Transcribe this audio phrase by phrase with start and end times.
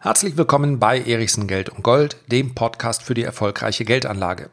[0.00, 4.48] Herzlich willkommen bei Erichsen Geld und Gold, dem Podcast für die erfolgreiche Geldanlage.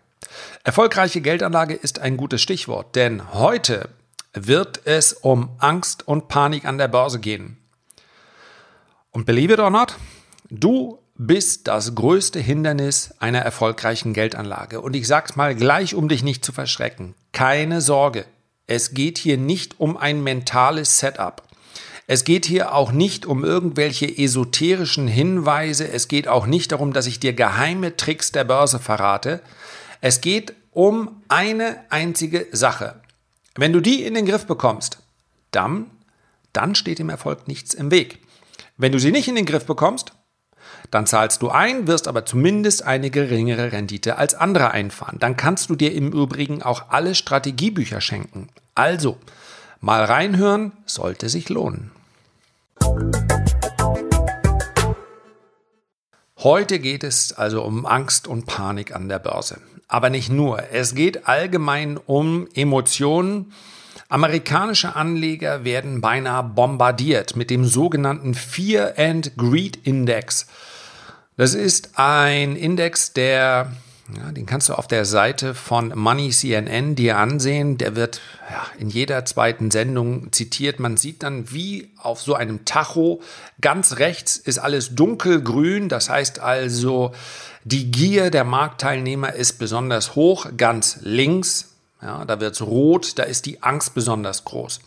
[0.64, 3.89] Erfolgreiche Geldanlage ist ein gutes Stichwort, denn heute
[4.34, 7.58] wird es um Angst und Panik an der Börse gehen.
[9.12, 9.97] Und believe it or not,
[10.50, 14.82] du bist das größte Hindernis einer erfolgreichen Geldanlage.
[14.82, 17.14] Und ich sag's mal gleich, um dich nicht zu verschrecken.
[17.34, 18.26] Keine Sorge.
[18.66, 21.44] Es geht hier nicht um ein mentales Setup.
[22.08, 25.88] Es geht hier auch nicht um irgendwelche esoterischen Hinweise.
[25.88, 29.41] Es geht auch nicht darum, dass ich dir geheime Tricks der Börse verrate.
[30.02, 33.02] Es geht um eine einzige Sache.
[33.55, 34.99] Wenn du die in den Griff bekommst,
[35.52, 35.89] dann,
[36.53, 38.19] dann steht dem Erfolg nichts im Weg.
[38.77, 40.11] Wenn du sie nicht in den Griff bekommst,
[40.91, 45.17] dann zahlst du ein, wirst aber zumindest eine geringere Rendite als andere einfahren.
[45.19, 48.49] Dann kannst du dir im Übrigen auch alle Strategiebücher schenken.
[48.75, 49.17] Also,
[49.85, 51.91] mal reinhören, sollte sich lohnen.
[56.39, 59.59] Heute geht es also um Angst und Panik an der Börse.
[59.88, 60.72] Aber nicht nur.
[60.72, 63.53] Es geht allgemein um Emotionen.
[64.09, 70.47] Amerikanische Anleger werden beinahe bombardiert mit dem sogenannten Fear and Greed Index.
[71.38, 73.72] Das ist ein Index, der
[74.14, 77.80] ja, den kannst du auf der Seite von Money CNN dir ansehen.
[77.80, 80.80] Der wird ja, in jeder zweiten Sendung zitiert.
[80.80, 83.22] Man sieht dann, wie auf so einem Tacho
[83.62, 85.89] ganz rechts ist alles dunkelgrün.
[85.89, 87.14] Das heißt also,
[87.64, 90.45] die Gier der Marktteilnehmer ist besonders hoch.
[90.56, 94.81] Ganz links, ja, da wird es rot, da ist die Angst besonders groß.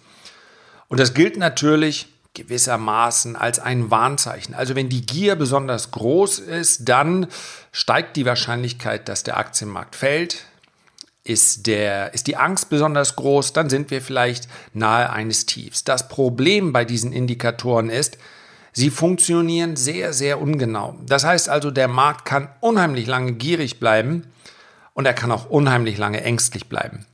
[0.86, 4.54] Und das gilt natürlich gewissermaßen als ein Warnzeichen.
[4.54, 7.26] Also wenn die Gier besonders groß ist, dann
[7.72, 10.44] steigt die Wahrscheinlichkeit, dass der Aktienmarkt fällt.
[11.24, 15.84] Ist, der, ist die Angst besonders groß, dann sind wir vielleicht nahe eines Tiefs.
[15.84, 18.16] Das Problem bei diesen Indikatoren ist,
[18.72, 20.96] sie funktionieren sehr, sehr ungenau.
[21.04, 24.22] Das heißt also, der Markt kann unheimlich lange gierig bleiben
[24.94, 27.04] und er kann auch unheimlich lange ängstlich bleiben.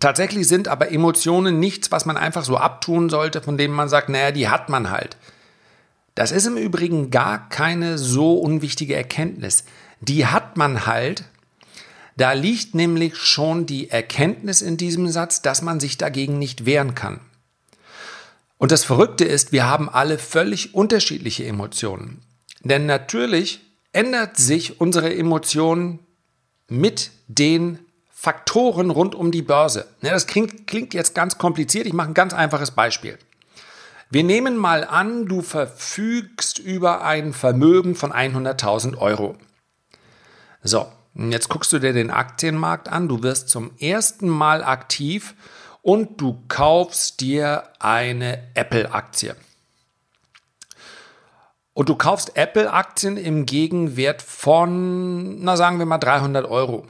[0.00, 4.08] Tatsächlich sind aber Emotionen nichts, was man einfach so abtun sollte, von dem man sagt,
[4.08, 5.16] naja, die hat man halt.
[6.14, 9.64] Das ist im Übrigen gar keine so unwichtige Erkenntnis.
[10.00, 11.24] Die hat man halt.
[12.16, 16.94] Da liegt nämlich schon die Erkenntnis in diesem Satz, dass man sich dagegen nicht wehren
[16.94, 17.20] kann.
[18.58, 22.22] Und das Verrückte ist, wir haben alle völlig unterschiedliche Emotionen.
[22.62, 23.60] Denn natürlich
[23.92, 25.98] ändert sich unsere Emotion
[26.68, 27.78] mit den
[28.26, 29.86] Faktoren rund um die Börse.
[30.00, 31.86] Das klingt, klingt jetzt ganz kompliziert.
[31.86, 33.20] Ich mache ein ganz einfaches Beispiel.
[34.10, 39.36] Wir nehmen mal an, du verfügst über ein Vermögen von 100.000 Euro.
[40.60, 43.06] So, jetzt guckst du dir den Aktienmarkt an.
[43.06, 45.36] Du wirst zum ersten Mal aktiv
[45.80, 49.36] und du kaufst dir eine Apple-Aktie.
[51.74, 56.88] Und du kaufst Apple-Aktien im Gegenwert von, na sagen wir mal 300 Euro.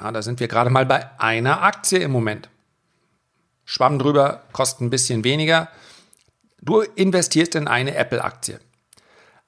[0.00, 2.48] Ja, da sind wir gerade mal bei einer Aktie im Moment.
[3.64, 5.68] Schwamm drüber, kostet ein bisschen weniger.
[6.60, 8.60] Du investierst in eine Apple-Aktie.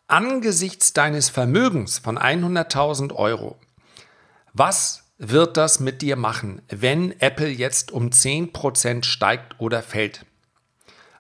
[0.07, 3.57] Angesichts deines Vermögens von 100.000 Euro,
[4.53, 10.25] was wird das mit dir machen, wenn Apple jetzt um 10% steigt oder fällt?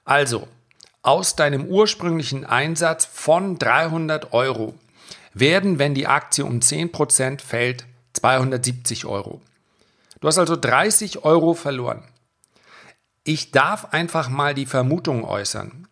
[0.04, 0.46] Also,
[1.02, 4.74] aus deinem ursprünglichen Einsatz von 300 Euro
[5.34, 9.40] werden, wenn die Aktie um 10% fällt, 270 Euro.
[10.20, 12.02] Du hast also 30 Euro verloren.
[13.24, 15.88] Ich darf einfach mal die Vermutung äußern,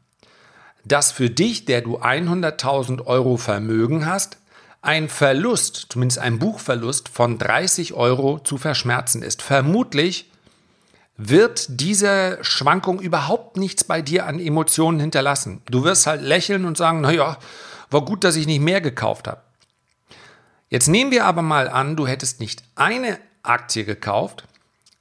[0.85, 4.39] dass für dich, der du 100.000 Euro Vermögen hast,
[4.83, 9.41] ein Verlust, zumindest ein Buchverlust von 30 Euro zu verschmerzen ist.
[9.41, 10.31] Vermutlich
[11.17, 15.63] wird diese Schwankung überhaupt nichts bei dir an Emotionen hinterlassen.
[15.67, 17.39] Du wirst halt lächeln und sagen, naja,
[17.91, 19.41] war gut, dass ich nicht mehr gekauft habe.
[20.75, 24.43] Jetzt nehmen wir aber mal an, du hättest nicht eine Aktie gekauft,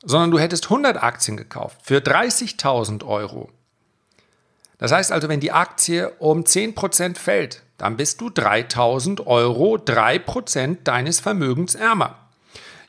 [0.03, 3.49] sondern du hättest 100 Aktien gekauft für 30.000 Euro.
[4.77, 10.83] Das heißt also, wenn die Aktie um 10% fällt, dann bist du 3.000 Euro, 3%
[10.83, 12.19] deines Vermögens ärmer.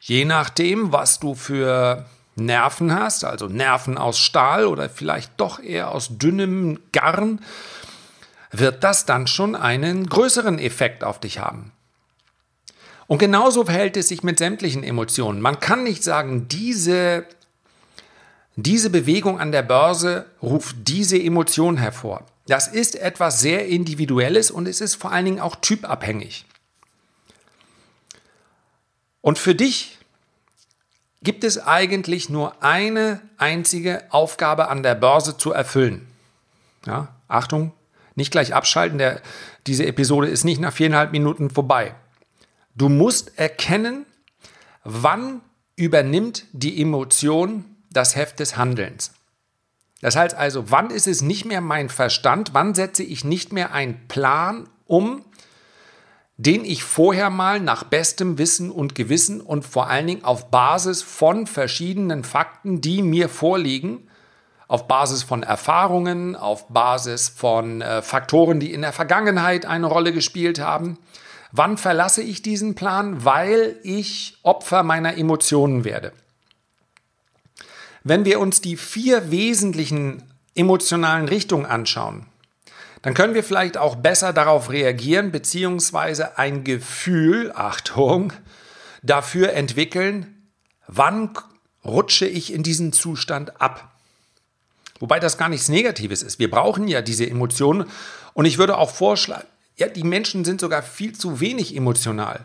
[0.03, 2.05] Je nachdem, was du für
[2.37, 7.43] Nerven hast, also Nerven aus Stahl oder vielleicht doch eher aus dünnem Garn,
[8.51, 11.73] wird das dann schon einen größeren Effekt auf dich haben.
[13.06, 15.41] Und genauso verhält es sich mit sämtlichen Emotionen.
[15.41, 17.27] Man kann nicht sagen, diese,
[18.56, 22.25] diese Bewegung an der Börse ruft diese Emotion hervor.
[22.47, 26.45] Das ist etwas sehr Individuelles und es ist vor allen Dingen auch typabhängig.
[29.21, 29.99] Und für dich
[31.23, 36.06] gibt es eigentlich nur eine einzige Aufgabe an der Börse zu erfüllen.
[36.87, 37.73] Ja, Achtung,
[38.15, 39.23] Nicht gleich abschalten, der,
[39.67, 41.95] diese Episode ist nicht nach viereinhalb Minuten vorbei.
[42.75, 44.06] Du musst erkennen,
[44.82, 45.41] wann
[45.76, 49.12] übernimmt die Emotion das Heft des Handelns.
[50.00, 53.73] Das heißt also, wann ist es nicht mehr mein Verstand, wann setze ich nicht mehr
[53.73, 55.25] einen Plan um,
[56.37, 61.03] den ich vorher mal nach bestem Wissen und Gewissen und vor allen Dingen auf Basis
[61.03, 64.09] von verschiedenen Fakten, die mir vorliegen,
[64.67, 70.12] auf Basis von Erfahrungen, auf Basis von äh, Faktoren, die in der Vergangenheit eine Rolle
[70.12, 70.99] gespielt haben.
[71.56, 73.25] Wann verlasse ich diesen Plan?
[73.25, 76.11] Weil ich Opfer meiner Emotionen werde.
[78.03, 80.25] Wenn wir uns die vier wesentlichen
[80.56, 82.27] emotionalen Richtungen anschauen,
[83.03, 88.33] dann können wir vielleicht auch besser darauf reagieren, beziehungsweise ein Gefühl, Achtung,
[89.05, 90.49] dafür entwickeln,
[90.89, 91.39] wann
[91.85, 93.93] rutsche ich in diesen Zustand ab.
[94.99, 96.41] Wobei das gar nichts Negatives ist.
[96.41, 97.87] Wir brauchen ja diese Emotionen
[98.33, 102.44] und ich würde auch vorschlagen, ja, die Menschen sind sogar viel zu wenig emotional.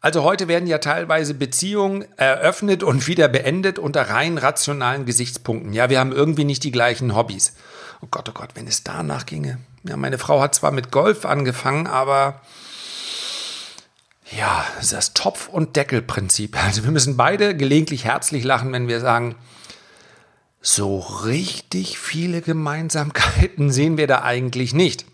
[0.00, 5.72] Also heute werden ja teilweise Beziehungen eröffnet und wieder beendet unter rein rationalen Gesichtspunkten.
[5.72, 7.54] Ja, wir haben irgendwie nicht die gleichen Hobbys.
[8.00, 9.58] Oh Gott, oh Gott, wenn es danach ginge.
[9.84, 12.40] Ja, meine Frau hat zwar mit Golf angefangen, aber
[14.36, 16.60] ja, das Topf- und Deckelprinzip.
[16.60, 19.36] Also wir müssen beide gelegentlich herzlich lachen, wenn wir sagen,
[20.60, 25.06] so richtig viele Gemeinsamkeiten sehen wir da eigentlich nicht.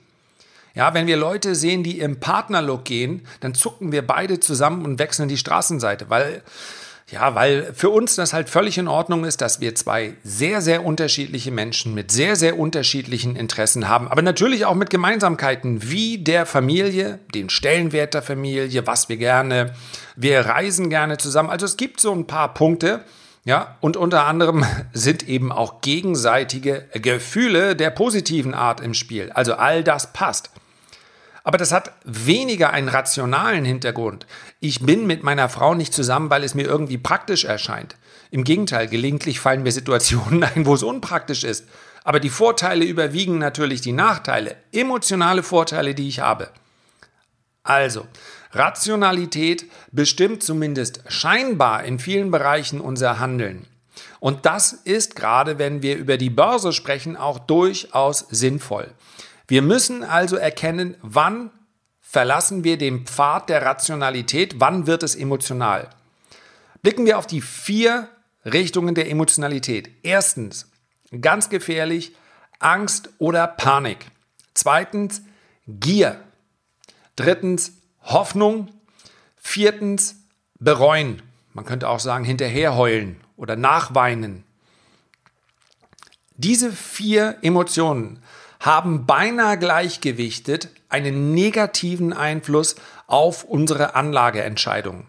[0.78, 5.00] Ja, wenn wir Leute sehen, die im Partnerlook gehen, dann zucken wir beide zusammen und
[5.00, 6.40] wechseln die Straßenseite, weil
[7.10, 10.84] ja, weil für uns das halt völlig in Ordnung ist, dass wir zwei sehr, sehr
[10.84, 16.46] unterschiedliche Menschen mit sehr, sehr unterschiedlichen Interessen haben, aber natürlich auch mit Gemeinsamkeiten wie der
[16.46, 19.74] Familie, den Stellenwert der Familie, was wir gerne,
[20.14, 21.50] wir reisen gerne zusammen.
[21.50, 23.00] Also es gibt so ein paar Punkte,
[23.44, 29.32] ja, und unter anderem sind eben auch gegenseitige Gefühle der positiven Art im Spiel.
[29.32, 30.50] Also all das passt.
[31.48, 34.26] Aber das hat weniger einen rationalen Hintergrund.
[34.60, 37.96] Ich bin mit meiner Frau nicht zusammen, weil es mir irgendwie praktisch erscheint.
[38.30, 41.66] Im Gegenteil, gelegentlich fallen mir Situationen ein, wo es unpraktisch ist.
[42.04, 46.50] Aber die Vorteile überwiegen natürlich die Nachteile, emotionale Vorteile, die ich habe.
[47.62, 48.06] Also,
[48.52, 53.66] Rationalität bestimmt zumindest scheinbar in vielen Bereichen unser Handeln.
[54.20, 58.92] Und das ist gerade, wenn wir über die Börse sprechen, auch durchaus sinnvoll.
[59.48, 61.50] Wir müssen also erkennen, wann
[62.00, 65.88] verlassen wir den Pfad der Rationalität, wann wird es emotional.
[66.82, 68.08] Blicken wir auf die vier
[68.44, 69.90] Richtungen der Emotionalität.
[70.02, 70.70] Erstens,
[71.20, 72.14] ganz gefährlich,
[72.58, 74.06] Angst oder Panik.
[74.52, 75.22] Zweitens,
[75.66, 76.20] Gier.
[77.16, 77.72] Drittens,
[78.02, 78.68] Hoffnung.
[79.36, 80.16] Viertens,
[80.58, 81.22] bereuen.
[81.54, 84.44] Man könnte auch sagen, hinterherheulen oder nachweinen.
[86.36, 88.22] Diese vier Emotionen
[88.60, 92.76] haben beinahe gleichgewichtet einen negativen Einfluss
[93.06, 95.06] auf unsere Anlageentscheidungen.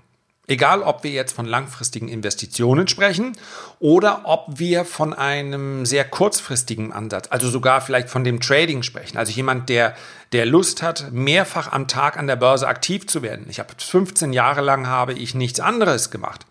[0.50, 3.38] Egal, ob wir jetzt von langfristigen Investitionen sprechen
[3.80, 9.20] oder ob wir von einem sehr kurzfristigen Ansatz, also sogar vielleicht von dem Trading sprechen.
[9.20, 9.96] Also jemand, der,
[10.32, 13.46] der Lust hat, mehrfach am Tag an der Börse aktiv zu werden.
[13.48, 16.48] Ich habe 15 Jahre lang habe ich nichts anderes gemacht.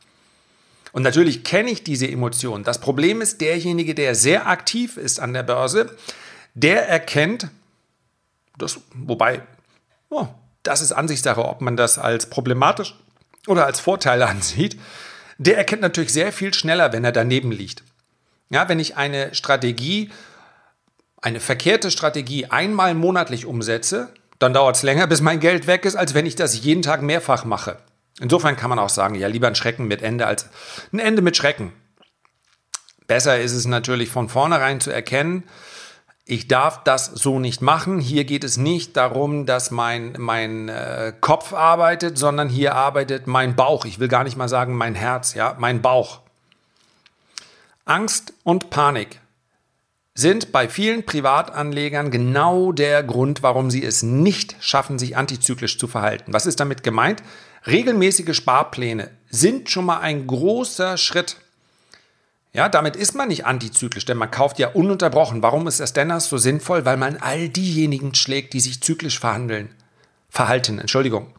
[0.93, 2.63] Und natürlich kenne ich diese Emotionen.
[2.63, 5.91] Das Problem ist, derjenige, der sehr aktiv ist an der Börse,
[6.63, 7.49] der erkennt,
[8.57, 9.43] das, wobei,
[10.11, 10.27] oh,
[10.63, 12.95] das ist Ansichtssache, ob man das als problematisch
[13.47, 14.79] oder als Vorteil ansieht,
[15.39, 17.85] der erkennt natürlich sehr viel schneller, wenn er daneben liegt.
[18.51, 20.11] Ja, wenn ich eine Strategie,
[21.21, 25.97] eine verkehrte Strategie einmal monatlich umsetze, dann dauert es länger, bis mein Geld weg ist,
[25.97, 27.77] als wenn ich das jeden Tag mehrfach mache.
[28.21, 30.49] Insofern kann man auch sagen, ja, lieber ein Schrecken mit Ende als
[30.93, 31.73] ein Ende mit Schrecken.
[33.07, 35.45] Besser ist es natürlich von vornherein zu erkennen,
[36.31, 38.01] ich darf das so nicht machen.
[38.01, 43.57] Hier geht es nicht darum, dass mein, mein äh, Kopf arbeitet, sondern hier arbeitet mein
[43.57, 43.87] Bauch.
[43.87, 46.21] Ich will gar nicht mal sagen mein Herz, ja, mein Bauch.
[47.87, 49.21] Angst und Panik
[50.13, 55.89] sind bei vielen Privatanlegern genau der Grund, warum sie es nicht schaffen, sich antizyklisch zu
[55.89, 56.35] verhalten.
[56.35, 57.23] Was ist damit gemeint?
[57.67, 61.37] Regelmäßige Sparpläne sind schon mal ein großer Schritt
[62.53, 65.43] ja, damit ist man nicht antizyklisch, denn man kauft ja ununterbrochen.
[65.43, 66.85] Warum ist das denn so sinnvoll?
[66.85, 69.75] Weil man all diejenigen schlägt, die sich zyklisch verhandeln,
[70.31, 70.79] verhalten.
[70.79, 71.35] Entschuldigung.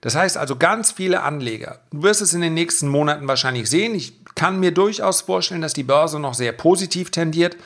[0.00, 1.80] Das heißt also ganz viele Anleger.
[1.92, 3.94] Du wirst es in den nächsten Monaten wahrscheinlich sehen.
[3.94, 7.56] Ich kann mir durchaus vorstellen, dass die Börse noch sehr positiv tendiert.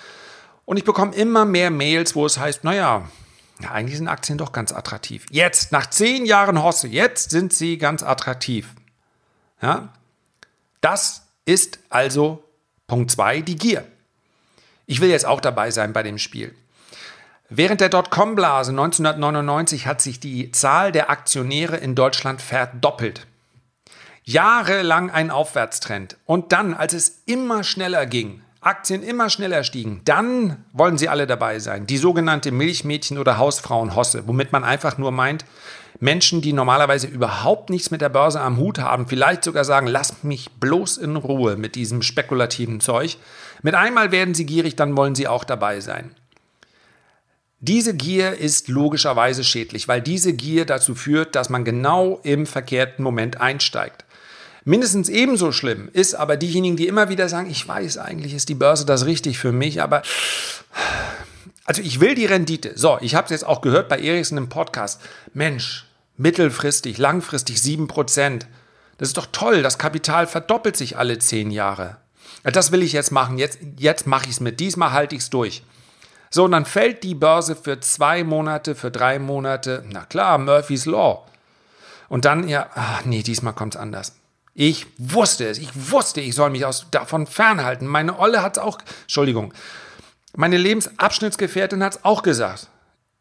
[0.67, 3.09] Und ich bekomme immer mehr Mails, wo es heißt, naja,
[3.63, 5.25] ja, eigentlich sind Aktien doch ganz attraktiv.
[5.31, 8.69] Jetzt, nach zehn Jahren Hosse, jetzt sind sie ganz attraktiv.
[9.63, 9.95] Ja,
[10.83, 12.46] das ist also
[12.87, 13.85] Punkt 2, die Gier.
[14.87, 16.55] Ich will jetzt auch dabei sein bei dem Spiel.
[17.49, 23.27] Während der Dotcom-Blase 1999 hat sich die Zahl der Aktionäre in Deutschland verdoppelt.
[24.25, 26.17] Jahrelang ein Aufwärtstrend.
[26.27, 31.27] Und dann, als es immer schneller ging, Aktien immer schneller stiegen, dann wollen sie alle
[31.27, 31.87] dabei sein.
[31.87, 35.45] Die sogenannte Milchmädchen- oder Hausfrauenhosse, womit man einfach nur meint,
[36.01, 40.25] Menschen, die normalerweise überhaupt nichts mit der Börse am Hut haben, vielleicht sogar sagen, lasst
[40.25, 43.17] mich bloß in Ruhe mit diesem spekulativen Zeug.
[43.63, 46.11] Mit einmal werden sie gierig, dann wollen sie auch dabei sein.
[47.61, 53.03] Diese Gier ist logischerweise schädlich, weil diese Gier dazu führt, dass man genau im verkehrten
[53.03, 54.05] Moment einsteigt.
[54.69, 58.57] Mindestens ebenso schlimm ist aber diejenigen, die immer wieder sagen, ich weiß, eigentlich ist die
[58.57, 60.03] Börse das richtig für mich, aber
[61.65, 62.73] also ich will die Rendite.
[62.75, 65.01] So, ich habe es jetzt auch gehört bei Ericsson im Podcast.
[65.35, 68.41] Mensch, mittelfristig, langfristig 7%.
[68.99, 71.99] Das ist doch toll, das Kapital verdoppelt sich alle zehn Jahre.
[72.43, 75.31] Das will ich jetzt machen, jetzt, jetzt mache ich es mit, diesmal halte ich es
[75.31, 75.63] durch.
[76.29, 79.85] So, und dann fällt die Börse für zwei Monate, für drei Monate.
[79.93, 81.25] Na klar, Murphy's Law.
[82.09, 84.13] Und dann, ja, ach nee, diesmal kommt es anders.
[84.59, 87.87] Ich wusste es, ich wusste, ich soll mich aus, davon fernhalten.
[87.87, 89.53] Meine Olle hat es auch, Entschuldigung,
[90.35, 92.69] meine Lebensabschnittsgefährtin hat es auch gesagt.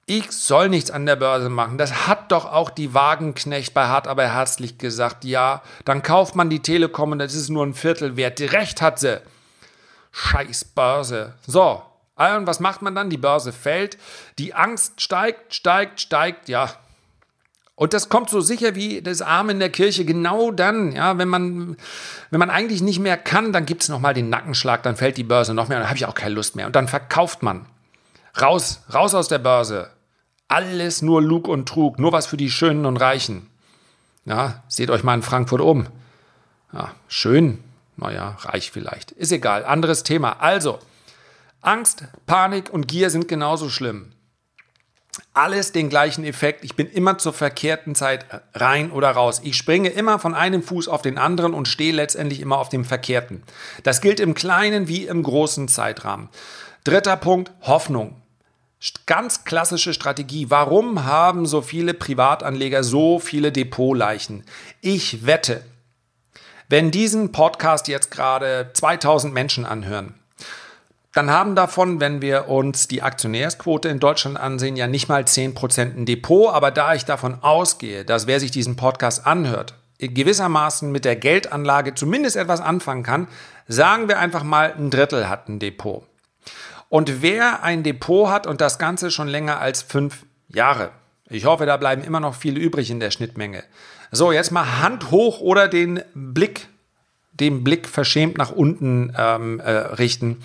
[0.05, 1.77] Ich soll nichts an der Börse machen.
[1.77, 5.25] Das hat doch auch die Wagenknecht bei Hart aber herzlich gesagt.
[5.25, 8.39] Ja, dann kauft man die Telekom und das ist nur ein Viertel wert.
[8.39, 9.19] Recht hat sie.
[10.13, 11.33] Scheiß Börse.
[11.45, 11.81] So,
[12.15, 13.09] und was macht man dann?
[13.09, 13.97] Die Börse fällt,
[14.39, 16.47] die Angst steigt, steigt, steigt.
[16.47, 16.71] Ja,
[17.75, 21.27] und das kommt so sicher wie das Arm in der Kirche genau dann, ja, wenn
[21.27, 21.75] man,
[22.31, 25.23] wenn man eigentlich nicht mehr kann, dann gibt es nochmal den Nackenschlag, dann fällt die
[25.23, 26.67] Börse noch mehr und dann habe ich auch keine Lust mehr.
[26.67, 27.65] Und dann verkauft man.
[28.41, 29.89] Raus, raus aus der Börse.
[30.47, 33.49] Alles nur Lug und Trug, nur was für die Schönen und Reichen.
[34.23, 35.87] Ja, seht euch mal in Frankfurt um.
[36.71, 37.59] Ja, schön,
[37.97, 39.11] naja, reich vielleicht.
[39.11, 40.37] Ist egal, anderes Thema.
[40.39, 40.79] Also,
[41.61, 44.14] Angst, Panik und Gier sind genauso schlimm
[45.33, 46.63] alles den gleichen Effekt.
[46.63, 49.41] Ich bin immer zur verkehrten Zeit rein oder raus.
[49.43, 52.85] Ich springe immer von einem Fuß auf den anderen und stehe letztendlich immer auf dem
[52.85, 53.43] verkehrten.
[53.83, 56.29] Das gilt im kleinen wie im großen Zeitrahmen.
[56.83, 58.21] Dritter Punkt, Hoffnung.
[59.05, 60.47] Ganz klassische Strategie.
[60.49, 64.43] Warum haben so viele Privatanleger so viele Depotleichen?
[64.81, 65.63] Ich wette,
[66.69, 70.15] wenn diesen Podcast jetzt gerade 2000 Menschen anhören,
[71.15, 75.95] dann haben davon, wenn wir uns die Aktionärsquote in Deutschland ansehen, ja nicht mal 10%
[75.95, 76.53] ein Depot.
[76.53, 81.95] Aber da ich davon ausgehe, dass wer sich diesen Podcast anhört, gewissermaßen mit der Geldanlage
[81.95, 83.29] zumindest etwas anfangen kann,
[83.69, 86.03] sagen wir einfach mal, ein Drittel hat ein Depot.
[86.89, 90.91] Und wer ein Depot hat und das Ganze schon länger als fünf Jahre,
[91.29, 93.63] ich hoffe, da bleiben immer noch viele übrig in der Schnittmenge.
[94.11, 96.67] So, jetzt mal Hand hoch oder den Blick,
[97.31, 100.43] den Blick verschämt nach unten ähm, äh, richten.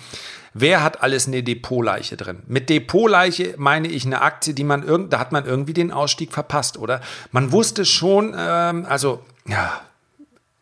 [0.53, 2.43] Wer hat alles eine Depotleiche drin?
[2.47, 6.33] Mit Depotleiche meine ich eine Aktie, die man irgend, da hat man irgendwie den Ausstieg
[6.33, 7.01] verpasst, oder?
[7.31, 9.81] Man wusste schon, ähm, also, ja,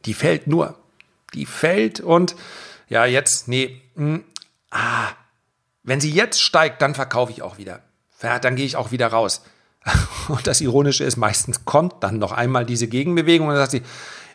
[0.06, 0.76] die fällt nur.
[1.34, 2.36] Die fällt und,
[2.88, 4.24] ja, jetzt, nee, mh, hm,
[4.72, 5.08] ah,
[5.84, 7.82] wenn sie jetzt steigt, dann verkaufe ich auch wieder.
[8.22, 9.42] Ja, dann gehe ich auch wieder raus.
[10.28, 13.82] Und das Ironische ist, meistens kommt dann noch einmal diese Gegenbewegung und dann sagt sie,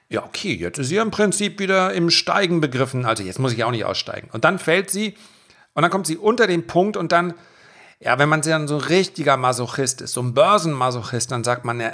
[0.09, 3.63] ja, okay, jetzt ist sie im Prinzip wieder im Steigen begriffen, also jetzt muss ich
[3.63, 4.31] auch nicht aussteigen.
[4.33, 5.15] Und dann fällt sie
[5.75, 7.35] und dann kommt sie unter den Punkt und dann,
[8.01, 11.81] ja, wenn man dann so ein richtiger Masochist ist, so ein Börsenmasochist, dann sagt man,
[11.81, 11.93] ja,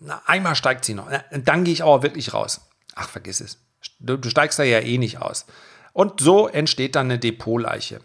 [0.00, 1.08] na, einmal steigt sie noch.
[1.30, 2.62] Dann gehe ich aber wirklich raus.
[2.94, 3.58] Ach, vergiss es.
[3.98, 5.46] Du, du steigst da ja eh nicht aus.
[5.92, 8.00] Und so entsteht dann eine Depotleiche.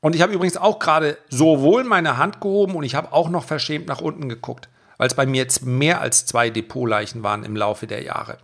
[0.00, 3.44] Und ich habe übrigens auch gerade sowohl meine Hand gehoben und ich habe auch noch
[3.44, 7.56] verschämt nach unten geguckt, weil es bei mir jetzt mehr als zwei Depotleichen waren im
[7.56, 8.38] Laufe der Jahre.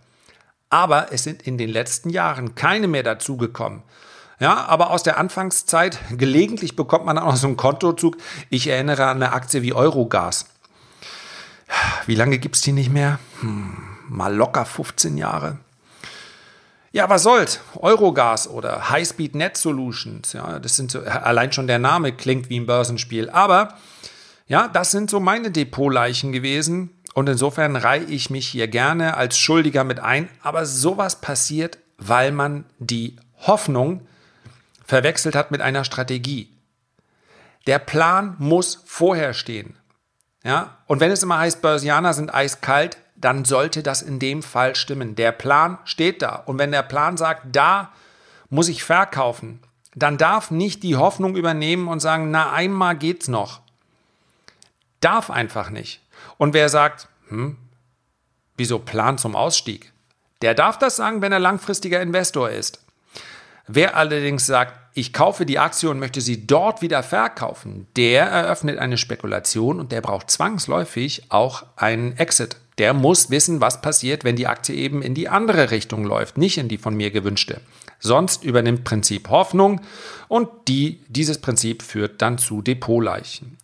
[0.69, 3.83] Aber es sind in den letzten Jahren keine mehr dazugekommen.
[4.39, 8.17] Ja, aber aus der Anfangszeit, gelegentlich bekommt man auch noch so einen Kontozug.
[8.49, 10.45] Ich erinnere an eine Aktie wie Eurogas.
[12.05, 13.19] Wie lange gibt es die nicht mehr?
[13.41, 13.77] Hm,
[14.09, 15.57] mal locker 15 Jahre.
[16.91, 17.59] Ja, was soll's?
[17.75, 20.33] Eurogas oder Highspeed Net Solutions.
[20.33, 23.31] Ja, das sind so, allein schon der Name klingt wie ein Börsenspiel.
[23.31, 23.75] Aber
[24.47, 26.91] ja, das sind so meine Depotleichen gewesen.
[27.15, 30.29] Und insofern reihe ich mich hier gerne als Schuldiger mit ein.
[30.41, 34.01] Aber sowas passiert, weil man die Hoffnung
[34.83, 36.49] verwechselt hat mit einer Strategie.
[37.65, 39.77] Der Plan muss vorher stehen.
[40.43, 40.77] Ja?
[40.87, 45.15] Und wenn es immer heißt, Börsianer sind eiskalt, dann sollte das in dem Fall stimmen.
[45.15, 46.35] Der Plan steht da.
[46.35, 47.91] Und wenn der Plan sagt, da
[48.49, 49.61] muss ich verkaufen,
[49.95, 53.61] dann darf nicht die Hoffnung übernehmen und sagen, na einmal geht's noch.
[54.99, 56.01] Darf einfach nicht.
[56.37, 57.57] Und wer sagt, hm,
[58.57, 59.93] wieso Plan zum Ausstieg?
[60.41, 62.82] Der darf das sagen, wenn er langfristiger Investor ist.
[63.67, 68.77] Wer allerdings sagt, ich kaufe die Aktie und möchte sie dort wieder verkaufen, der eröffnet
[68.77, 72.57] eine Spekulation und der braucht zwangsläufig auch einen Exit.
[72.77, 76.57] Der muss wissen, was passiert, wenn die Aktie eben in die andere Richtung läuft, nicht
[76.57, 77.61] in die von mir gewünschte.
[77.99, 79.81] Sonst übernimmt Prinzip Hoffnung
[80.27, 83.57] und die, dieses Prinzip führt dann zu Depotleichen.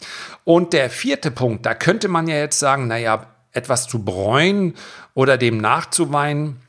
[0.45, 4.75] Und der vierte Punkt, da könnte man ja jetzt sagen, naja, etwas zu bräuen
[5.13, 6.61] oder dem nachzuweinen,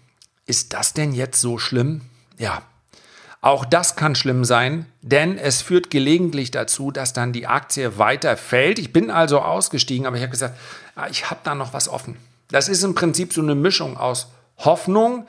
[0.46, 2.00] ist das denn jetzt so schlimm?
[2.38, 2.62] Ja,
[3.40, 8.36] auch das kann schlimm sein, denn es führt gelegentlich dazu, dass dann die Aktie weiter
[8.36, 8.78] fällt.
[8.78, 10.58] Ich bin also ausgestiegen, aber ich habe gesagt,
[10.94, 12.16] ah, ich habe da noch was offen.
[12.48, 14.28] Das ist im Prinzip so eine Mischung aus
[14.58, 15.26] Hoffnung,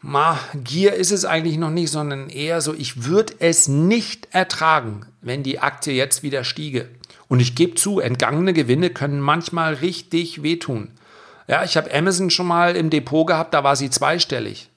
[0.00, 5.06] Ma, Gier ist es eigentlich noch nicht, sondern eher so, ich würde es nicht ertragen,
[5.20, 6.88] wenn die Aktie jetzt wieder stiege.
[7.26, 10.92] Und ich gebe zu, entgangene Gewinne können manchmal richtig wehtun.
[11.48, 14.68] Ja, ich habe Amazon schon mal im Depot gehabt, da war sie zweistellig.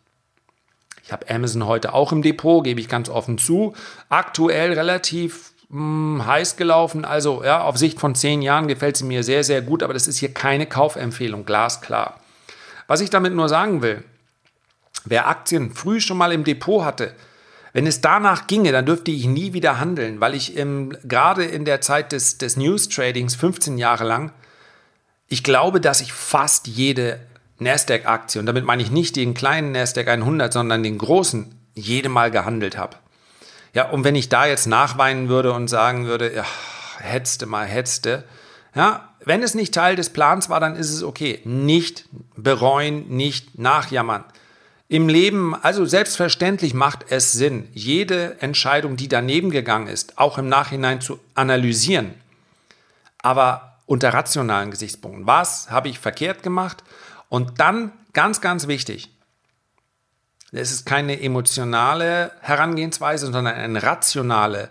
[1.03, 3.73] Ich habe Amazon heute auch im Depot, gebe ich ganz offen zu.
[4.09, 7.05] Aktuell relativ mh, hm, heiß gelaufen.
[7.05, 10.07] Also ja, auf Sicht von zehn Jahren gefällt sie mir sehr, sehr gut, aber das
[10.07, 12.19] ist hier keine Kaufempfehlung, glasklar.
[12.87, 14.03] Was ich damit nur sagen will,
[15.05, 17.13] wer Aktien früh schon mal im Depot hatte,
[17.73, 21.63] wenn es danach ginge, dann dürfte ich nie wieder handeln, weil ich im, gerade in
[21.63, 24.33] der Zeit des, des News-Tradings, 15 Jahre lang,
[25.29, 27.21] ich glaube, dass ich fast jede
[27.61, 32.31] Nasdaq-Aktie, und damit meine ich nicht den kleinen Nasdaq 100, sondern den großen, jede Mal
[32.31, 32.97] gehandelt habe.
[33.73, 36.45] Ja, und wenn ich da jetzt nachweinen würde und sagen würde, ja,
[36.99, 38.23] hetzte mal, hetzte,
[38.75, 41.39] ja, wenn es nicht Teil des Plans war, dann ist es okay.
[41.43, 44.23] Nicht bereuen, nicht nachjammern.
[44.87, 50.49] Im Leben, also selbstverständlich macht es Sinn, jede Entscheidung, die daneben gegangen ist, auch im
[50.49, 52.13] Nachhinein zu analysieren.
[53.21, 55.27] Aber unter rationalen Gesichtspunkten.
[55.27, 56.83] Was habe ich verkehrt gemacht?
[57.31, 59.09] Und dann, ganz, ganz wichtig,
[60.51, 64.69] es ist keine emotionale Herangehensweise, sondern eine rationale,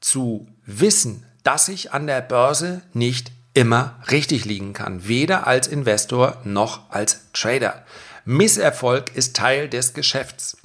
[0.00, 6.40] zu wissen, dass ich an der Börse nicht immer richtig liegen kann, weder als Investor
[6.44, 7.84] noch als Trader.
[8.24, 10.56] Misserfolg ist Teil des Geschäfts.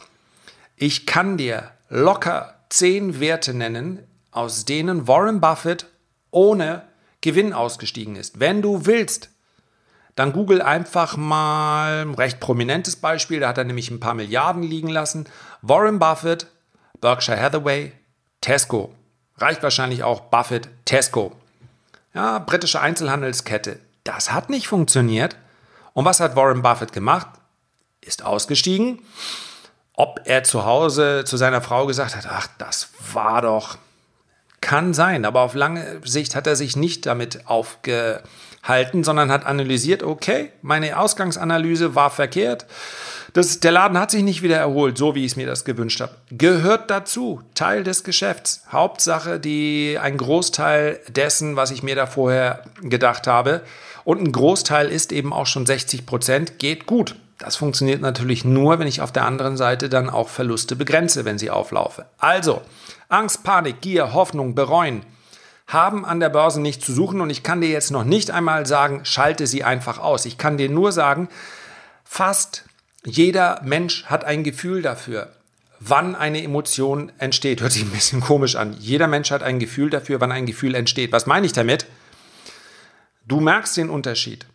[0.76, 5.88] Ich kann dir locker zehn Werte nennen, aus denen Warren Buffett
[6.30, 6.84] ohne
[7.22, 8.40] Gewinn ausgestiegen ist.
[8.40, 9.33] Wenn du willst,
[10.16, 14.64] dann google einfach mal ein recht prominentes Beispiel, da hat er nämlich ein paar Milliarden
[14.64, 15.26] liegen lassen.
[15.62, 16.48] Warren Buffett,
[17.02, 17.92] Berkshire Hathaway,
[18.42, 18.94] Tesco.
[19.38, 21.36] Reicht wahrscheinlich auch Buffett, Tesco.
[22.14, 23.80] Ja, britische Einzelhandelskette.
[24.04, 25.36] Das hat nicht funktioniert.
[25.94, 27.28] Und was hat Warren Buffett gemacht?
[28.06, 29.00] ist ausgestiegen.
[29.96, 33.78] Ob er zu Hause zu seiner Frau gesagt hat, ach, das war doch,
[34.64, 40.04] kann sein, aber auf lange Sicht hat er sich nicht damit aufgehalten, sondern hat analysiert,
[40.04, 42.66] okay, meine Ausgangsanalyse war verkehrt.
[43.34, 46.00] Das, der Laden hat sich nicht wieder erholt, so wie ich es mir das gewünscht
[46.00, 46.14] habe.
[46.32, 48.64] Gehört dazu, Teil des Geschäfts.
[48.72, 53.62] Hauptsache, die, ein Großteil dessen, was ich mir da vorher gedacht habe.
[54.06, 57.16] Und ein Großteil ist eben auch schon 60 Prozent, geht gut.
[57.38, 61.38] Das funktioniert natürlich nur, wenn ich auf der anderen Seite dann auch Verluste begrenze, wenn
[61.38, 62.06] sie auflaufe.
[62.18, 62.62] Also,
[63.14, 65.06] Angst, Panik, Gier, Hoffnung, Bereuen
[65.68, 68.66] haben an der Börse nicht zu suchen und ich kann dir jetzt noch nicht einmal
[68.66, 70.26] sagen, schalte sie einfach aus.
[70.26, 71.30] Ich kann dir nur sagen,
[72.04, 72.66] fast
[73.06, 75.32] jeder Mensch hat ein Gefühl dafür,
[75.80, 77.62] wann eine Emotion entsteht.
[77.62, 78.76] Hört sich ein bisschen komisch an.
[78.80, 81.12] Jeder Mensch hat ein Gefühl dafür, wann ein Gefühl entsteht.
[81.12, 81.86] Was meine ich damit?
[83.28, 84.46] Du merkst den Unterschied.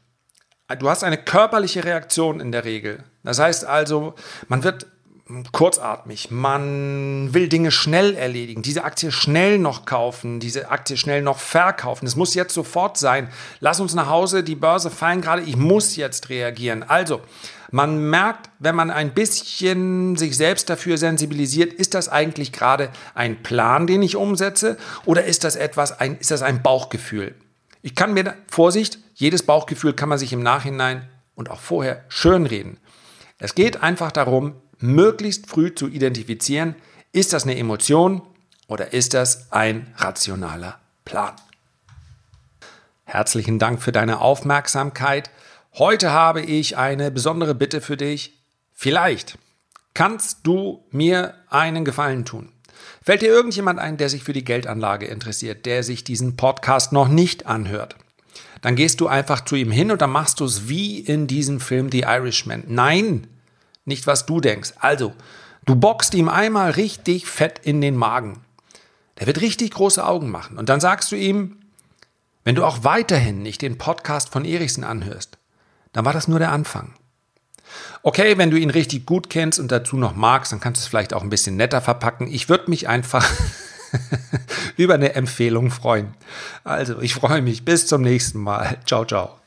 [0.79, 3.05] Du hast eine körperliche Reaktion in der Regel.
[3.23, 4.15] Das heißt also,
[4.49, 4.87] man wird
[5.53, 11.39] kurzatmig, man will Dinge schnell erledigen, diese Aktie schnell noch kaufen, diese Aktie schnell noch
[11.39, 12.07] verkaufen.
[12.07, 13.29] Es muss jetzt sofort sein.
[13.61, 16.83] Lass uns nach Hause, die Börse fallen gerade, ich muss jetzt reagieren.
[16.83, 17.21] Also,
[17.71, 23.43] man merkt, wenn man ein bisschen sich selbst dafür sensibilisiert, ist das eigentlich gerade ein
[23.43, 27.35] Plan, den ich umsetze oder ist das etwas, ein, ist das ein Bauchgefühl?
[27.83, 32.79] Ich kann mir, Vorsicht, jedes Bauchgefühl kann man sich im Nachhinein und auch vorher schönreden.
[33.39, 36.75] Es geht einfach darum, möglichst früh zu identifizieren,
[37.13, 38.23] ist das eine Emotion
[38.67, 41.35] oder ist das ein rationaler Plan.
[43.05, 45.31] Herzlichen Dank für deine Aufmerksamkeit.
[45.75, 48.35] Heute habe ich eine besondere Bitte für dich.
[48.75, 49.39] Vielleicht
[49.95, 52.53] kannst du mir einen Gefallen tun.
[53.03, 57.09] Fällt dir irgendjemand ein, der sich für die Geldanlage interessiert, der sich diesen Podcast noch
[57.09, 57.97] nicht anhört?
[58.61, 61.61] Dann gehst du einfach zu ihm hin und dann machst du es wie in diesem
[61.61, 62.65] Film The Irishman.
[62.67, 63.27] Nein,
[63.89, 64.75] nicht was du denkst.
[64.79, 65.15] Also,
[65.67, 68.41] du boxt ihm einmal richtig fett in den Magen.
[69.19, 70.59] Der wird richtig große Augen machen.
[70.59, 71.57] Und dann sagst du ihm,
[72.45, 75.39] wenn du auch weiterhin nicht den Podcast von Erichsen anhörst,
[75.93, 76.95] dann war das nur der Anfang.
[78.03, 80.89] Okay, wenn du ihn richtig gut kennst und dazu noch magst, dann kannst du es
[80.89, 82.29] vielleicht auch ein bisschen netter verpacken.
[82.33, 83.29] Ich würde mich einfach
[84.77, 86.15] über eine Empfehlung freuen.
[86.65, 87.65] Also, ich freue mich.
[87.65, 88.79] Bis zum nächsten Mal.
[88.87, 89.39] Ciao, ciao.